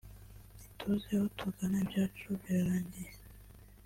[0.59, 3.11] ntituzi aho tugana ibyacu birarangiye